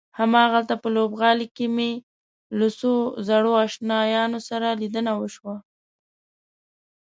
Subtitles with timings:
[0.19, 1.91] هماغلته په لوبغالي کې مې
[2.57, 2.93] له څو
[3.27, 5.55] زړو آشنایانو سره لیدنه وشوه.